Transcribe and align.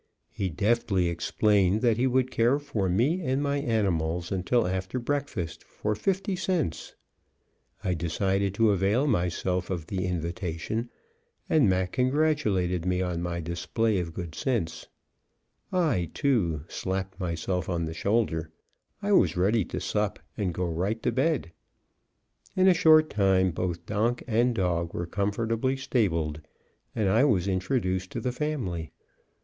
He 0.31 0.49
deftly 0.49 1.09
explained 1.09 1.81
that 1.83 1.97
he 1.97 2.07
would 2.07 2.31
care 2.31 2.57
for 2.57 2.89
me 2.89 3.21
and 3.21 3.39
my 3.39 3.57
animals 3.59 4.31
until 4.31 4.65
after 4.65 4.97
breakfast 4.97 5.63
for 5.63 5.93
fifty 5.93 6.35
cents. 6.35 6.95
I 7.83 7.93
decided 7.93 8.55
to 8.55 8.71
avail 8.71 9.05
myself 9.05 9.69
of 9.69 9.85
the 9.85 10.07
invitation, 10.07 10.89
and 11.47 11.69
Mac 11.69 11.91
congratulated 11.91 12.83
me 12.83 13.03
on 13.03 13.21
my 13.21 13.41
display 13.41 13.99
of 13.99 14.15
good 14.15 14.33
sense. 14.33 14.87
I, 15.71 16.09
too, 16.15 16.63
slapped 16.67 17.19
myself 17.19 17.69
on 17.69 17.85
the 17.85 17.93
shoulder; 17.93 18.49
I 19.03 19.11
was 19.11 19.37
ready 19.37 19.63
to 19.65 19.79
sup 19.79 20.17
and 20.35 20.51
go 20.51 20.65
right 20.65 20.99
to 21.03 21.11
bed. 21.11 21.51
In 22.55 22.67
a 22.67 22.73
short 22.73 23.11
time 23.11 23.51
both 23.51 23.85
donk 23.85 24.23
and 24.25 24.55
dog 24.55 24.95
were 24.95 25.05
comfortably 25.05 25.77
stabled, 25.77 26.41
and 26.95 27.07
I 27.07 27.23
was 27.23 27.47
introduced 27.47 28.09
to 28.13 28.19
the 28.19 28.31
family. 28.31 28.89